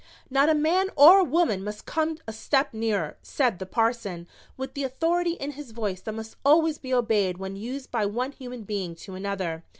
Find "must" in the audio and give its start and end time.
1.63-1.85, 6.13-6.37